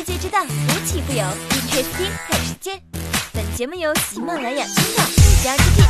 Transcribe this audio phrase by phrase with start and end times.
[0.00, 1.22] 世界之大，无奇不有。
[1.22, 2.80] Interesting 看世界。
[3.34, 5.84] 本节目由喜马拉雅青岛独家出品。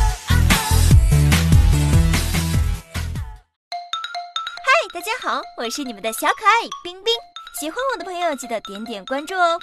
[4.67, 7.15] 嗨，大家好，我是你们的小可爱冰冰。
[7.61, 9.57] 喜欢我的朋友记得点点关注哦。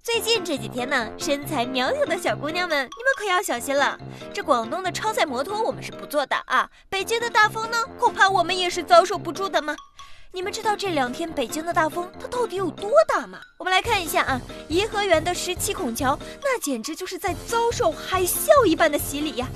[0.00, 3.98] 最近这几天呢，身材苗条的小姑娘们，你们可要小心了。
[4.32, 9.74] 这广东的超载摩托我们是不坐的啊，北京的大风呢，恐怕我们也是遭受不住的嘛。
[10.36, 13.40] 你们知道这两天北京的大风它到底有多大吗？
[13.56, 14.38] 我们来看一下啊，
[14.68, 19.48] 颐和园的十七孔桥，那简直就是在遭受海啸一般的洗礼呀！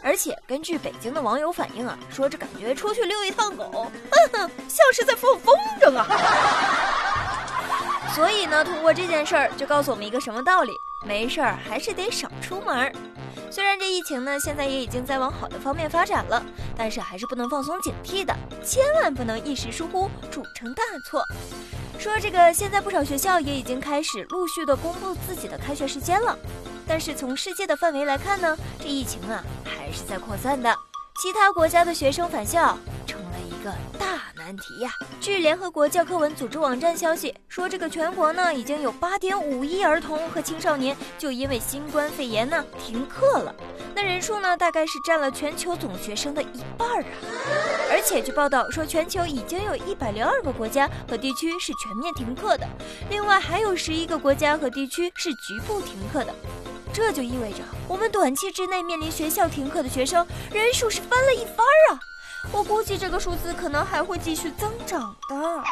[0.00, 3.90] 而且根据北京的网友反映啊，说这感觉出去遛一趟狗，
[4.68, 6.06] 像 是在放风筝啊。
[8.14, 10.80] 所以呢，通过这件事儿就告诉我们一个什么道理？
[11.06, 12.92] 没事儿还是得少出门。
[13.50, 16.44] 虽然这疫情呢，现在也已经在往好的方面发展了，
[16.76, 18.34] 但是还是不能放松警惕的，
[18.64, 21.22] 千万不能一时疏忽铸成大错。
[21.98, 26.38] 说这个，现在不少学校也已经开始陆续的公布自己的开学时间了，
[26.86, 30.74] 但是从世界的范围来看呢，这疫情啊还是在扩散的，
[31.22, 33.48] 其他国家的学生返校成了一。
[33.58, 34.90] 个大难题呀！
[35.20, 43.54] 据联合国教科文组织网站消息说，这个全国呢已经有八点五亿儿童和青少年就因为新冠肺炎呢停课了。
[43.94, 47.04] 那人数呢大概是占了全球总学生的一半啊！
[47.90, 52.66] 而且据报道说，全球已经有一百零二个国家和地区是全面停课的，
[53.10, 56.34] 另外还有十一个国家和地区是局部停课的。
[56.90, 61.58] 这就意味着我们短期之内面临学校停课的学生人数是翻了一番
[61.90, 62.00] 啊！
[62.52, 65.62] 我估计这个数字可能还会继续增长的。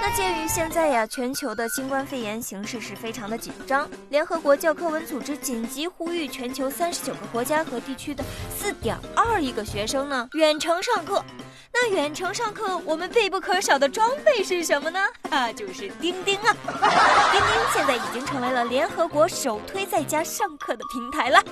[0.00, 8.22] 那鉴于现在呀，全球的新冠肺炎形势是非常的紧张，联合国教科文组织紧急呼吁全球三十九个国家和地区的
[8.56, 11.24] 四点二亿个学生呢远程上课。
[11.72, 15.00] 那远程上课，我们必不可少的装备是什么呢？
[15.28, 16.56] 啊，就是钉钉啊！
[17.32, 21.42] 钉钉现在已经成为了联合国首推在家上课的平台了。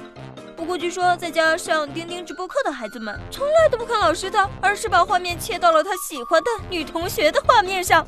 [0.65, 8.03] 不过据说，在家上钉钉直播课的孩子们，从来都不看老师的，而是把画面切到了他喜欢的女同学的画面上。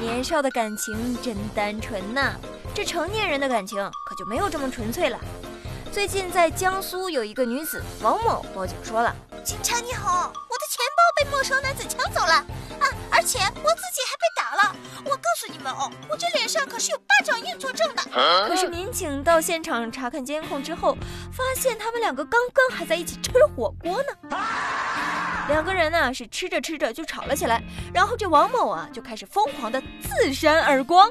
[0.00, 2.32] 年少的感情真单纯呐，
[2.74, 5.18] 这成年人的感情可就没有这么纯粹了。
[5.92, 9.14] 最近在江苏有一个女子王某报警说了
[9.44, 10.32] ：“警察你好，
[11.22, 14.74] 被陌生男子抢走了啊，而且我自己还被打了。
[15.04, 18.02] 我告诉你们哦，我这脸上可是有巴掌印作证的。”
[18.48, 20.96] 可是民警到现场查看监控之后，
[21.30, 24.38] 发现他们两个刚刚还在一起吃火锅呢。
[25.48, 31.06] 两个人呢是吃着吃着就吵了起来，然后这王某啊就开始疯狂的自扇耳光。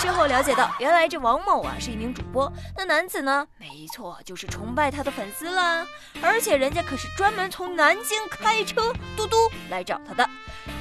[0.00, 5.86] 事后了解到，原来这王某啊是一名主播，那男子呢，没错，就是崇拜他的粉丝啦。
[6.22, 9.36] 而且人家可是专门从南京开车嘟嘟
[9.68, 10.26] 来找他的。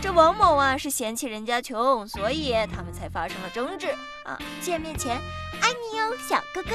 [0.02, 3.94] 这王某啊是嫌弃人家穷，所以他们才发生了争执
[4.24, 4.40] 啊。
[4.62, 5.18] 见面前
[5.62, 6.70] 爱你哟，小哥哥；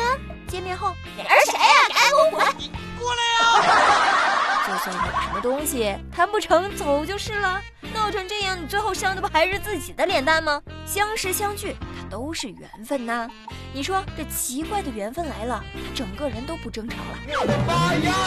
[0.47, 1.67] 见面后你是谁呀？
[1.89, 2.11] 赶
[2.59, 2.75] 紧滚！
[2.99, 4.24] 过来呀！
[4.85, 7.59] 算有什么东西谈不成，走就是了。
[7.95, 10.61] 闹成这样，你最后伤的不还是自己的脸蛋吗？
[10.85, 11.75] 相识相聚。
[11.99, 13.27] 它都是缘分呐，
[13.73, 17.19] 你说这奇怪的缘分来了，他整个人都不正常了。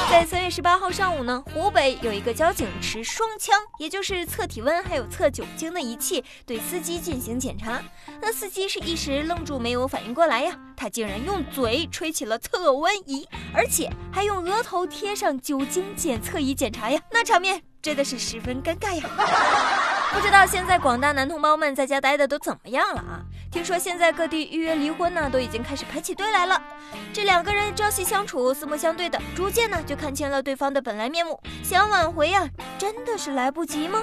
[0.09, 7.79] 在三月十八号上午呢，湖北有一个交警持双枪，也就是测体温还有测酒精的仪器，对司机进行检查。
[8.19, 19.03] 那司机是一时愣住，没有反应过来呀，他竟然用嘴吹起了测温仪，而且还用额头贴上酒精检测仪检查呀，那场面真的是十分尴尬呀。
[20.13, 23.25] 不知道现在广大男同胞们在家待的都怎么样了啊？
[23.51, 26.61] 听说现在各地预约离婚呢，都已经开始排起队来了。
[27.11, 31.41] 这两个人朝夕相处、四目相对的，逐渐呢就看清了对方的本来面目。
[31.63, 33.99] 想挽回呀，真的是来不及吗？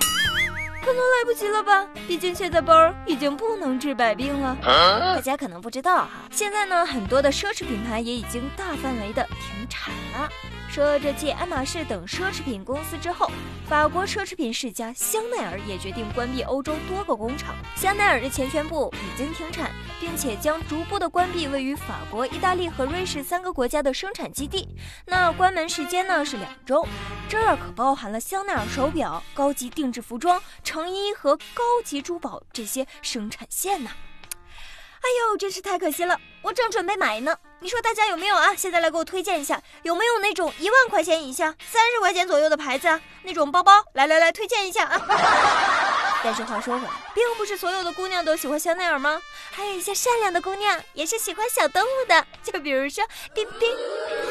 [0.85, 4.55] 可能来不及了吧，毕竟现在包已经不能治百病了。
[4.63, 10.29] 大家可能不知道哈，现在呢很多的奢侈品牌也已经大范围的停产了。
[10.69, 13.31] 说这继爱马仕等奢侈品公司之后，
[13.67, 17.55] 法国奢侈品世家香奈儿也决定关闭欧洲多个工厂。
[17.77, 19.71] 香奈儿的前宣布已经停产，
[20.01, 24.69] 并且将逐步的关闭位于法国、意大利和瑞士三个国家的生产基地。
[25.07, 26.85] 那关门时间呢是两周，
[27.29, 33.91] 这儿可包含了香奈儿手表、高级定制服装、成衣和高级珠宝这些生产线呢。
[34.31, 37.37] 哎呦，真是太可惜了，我正准备买呢。
[37.61, 38.55] 你说大家有没有啊？
[38.55, 43.01] 现在来给我推荐一下，有没有那种一万块钱以下、三十块钱左右的牌子啊？
[43.23, 44.99] 那种包包，来来来，推荐一下啊！
[46.27, 49.21] 但是话说回来，并不是所有的姑娘都喜欢香奈儿吗？
[49.51, 53.77] 还有一些善良的姑娘也是喜欢小动物的，就比如说冰冰，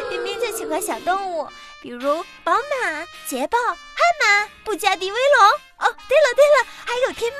[0.09, 1.47] 冰冰就喜欢小动物，
[1.83, 3.77] 比如宝马、捷豹、悍
[4.25, 5.87] 马、布加迪威龙。
[5.87, 7.31] 哦，对了对了，还有天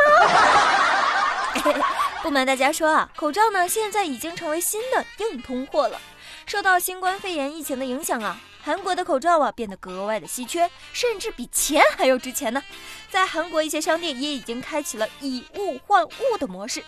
[1.74, 1.82] 猫。
[2.22, 6.00] 不瞒大家说啊，口罩呢现在已经成为新的硬通货了。
[6.46, 12.63] 受到新冠肺炎疫情的影响啊，韩国的口罩啊变得格外的稀缺，甚至比钱还要值钱呢。
[13.12, 16.81] 在韩国一些商店也已经开启了以物换物的模式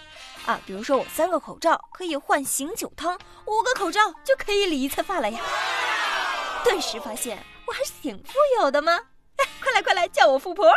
[0.46, 5.42] 啊，比如说我三个口罩可以换醒酒汤，五个口罩就可以理一次发了呀。
[6.64, 8.98] 顿时发现我还是挺富有的吗？
[9.62, 10.72] 快来快来叫我富婆！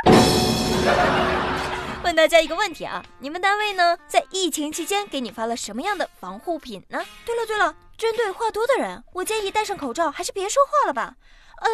[2.04, 7.04] 问大家一个问题啊，你们单位呢在疫情期间给你发了什么样的防护品呢？
[7.26, 11.14] 对了对了，针对话多的人，我建议戴上口罩还是别说话了吧。
[11.60, 11.68] 呃，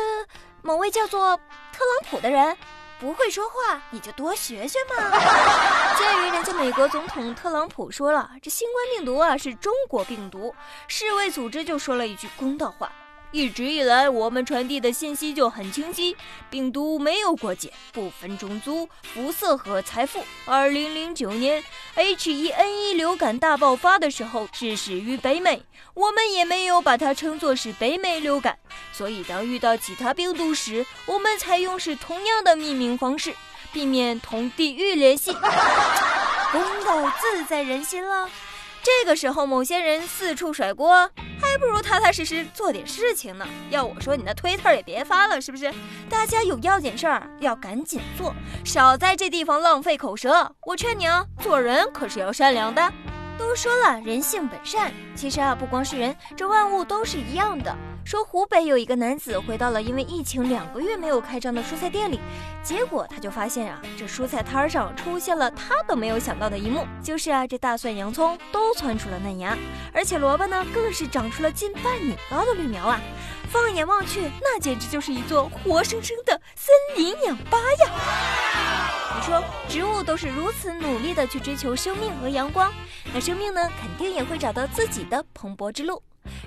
[0.63, 1.37] 某位叫做
[1.73, 2.57] 特朗普的人，
[2.99, 5.11] 不会说话你就多学学嘛。
[5.99, 10.55] 鉴于人家美国总统特朗普说了，这新冠病毒啊是中国病毒，
[10.89, 12.91] 世卫组织就说了一句公道话。
[13.35, 16.17] 一直以来，我们传递的信息就很清晰：
[16.49, 20.23] 病毒没有国界，不分种族、肤色和财富。
[20.47, 21.61] 二零零九年
[21.97, 25.61] H1N1 流感大爆发的时候，是始于北美，
[25.95, 28.57] 我们也没有把它称作是北美流感。
[28.93, 33.35] 所以，当遇到其他病毒时，我们采用是同样的命名方式，
[33.73, 35.33] 避免同地域联系。
[36.53, 38.31] 公道自在人心了。
[38.85, 41.11] 这个时候，某些人四处甩锅。
[41.41, 43.47] 还不如踏踏实实做点事情呢。
[43.69, 45.73] 要我说，你那推特也别发了，是不是？
[46.09, 48.35] 大家有要紧事儿要赶紧做，
[48.65, 50.51] 少在这地方浪费口舌。
[50.63, 52.93] 我劝你啊，做人可是要善良的。
[53.37, 54.93] 都说了，人性本善。
[55.15, 57.77] 其实啊，不光是人，这万物都是一样的。
[58.05, 62.21] 说湖北有一个男子回到了因为疫情两个月没有开张的蔬菜店里，
[62.63, 69.57] 结果他就发现啊，这蔬菜摊上出现了他都没有想到的一幕，就是啊，这大蒜、洋葱都窜出了嫩芽，
[69.91, 73.01] 而且萝卜呢更是长出了近半米高的绿苗啊！
[73.49, 79.17] 放眼望去，那简直就是一座活生生的森林氧吧呀！
[79.17, 82.71] 你说，植物都是如此努力的去追求生命和阳光，
[83.15, 86.03] 那生命呢，肯定也会找到自己的蓬勃之路。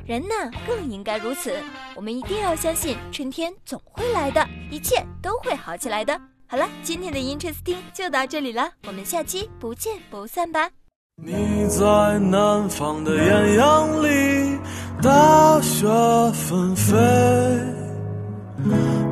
[0.06, 0.30] 人呢，
[0.66, 1.54] 更应该如此。
[1.96, 6.18] 我们一定要相信，春天总会来的，一切都会好起来的。
[6.48, 10.70] 好了，今天的 Interesting 就到这里了，我们下期不见不散吧。
[11.22, 14.58] 你在南方的艳阳里，
[15.02, 15.88] 大雪
[16.34, 16.96] 纷飞；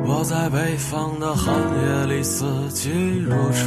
[0.06, 3.66] 我在北方的寒夜里，四季如春。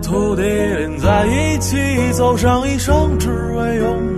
[0.00, 1.76] 土地连在一起，
[2.12, 4.17] 走上一生，只为拥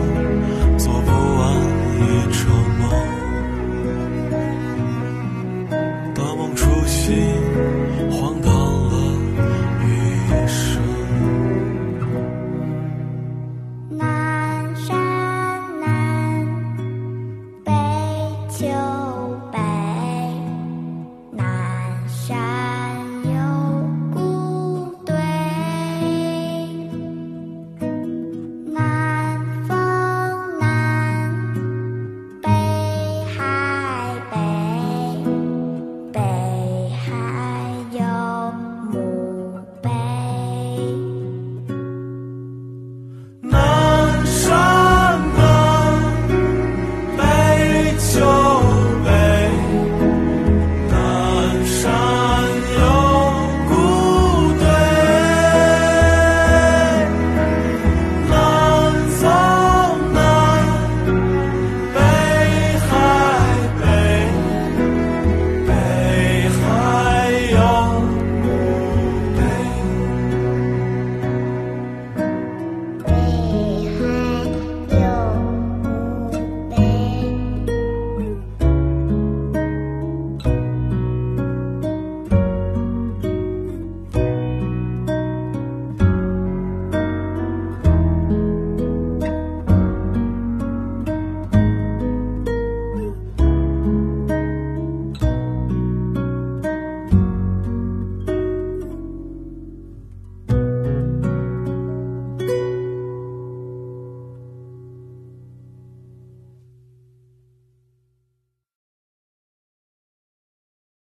[18.63, 18.90] 안녕하세요.